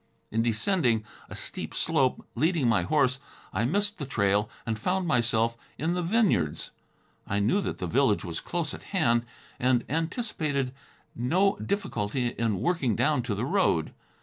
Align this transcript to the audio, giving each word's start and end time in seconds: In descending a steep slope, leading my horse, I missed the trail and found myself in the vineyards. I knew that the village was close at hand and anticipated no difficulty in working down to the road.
In 0.31 0.41
descending 0.41 1.03
a 1.29 1.35
steep 1.35 1.75
slope, 1.75 2.25
leading 2.33 2.67
my 2.67 2.81
horse, 2.81 3.19
I 3.53 3.65
missed 3.65 3.99
the 3.99 4.05
trail 4.07 4.49
and 4.65 4.79
found 4.79 5.05
myself 5.05 5.55
in 5.77 5.93
the 5.93 6.01
vineyards. 6.01 6.71
I 7.27 7.37
knew 7.37 7.61
that 7.61 7.77
the 7.77 7.85
village 7.85 8.25
was 8.25 8.39
close 8.39 8.73
at 8.73 8.85
hand 8.97 9.27
and 9.59 9.83
anticipated 9.87 10.73
no 11.15 11.55
difficulty 11.57 12.29
in 12.29 12.59
working 12.61 12.95
down 12.95 13.21
to 13.21 13.35
the 13.35 13.45
road. 13.45 13.93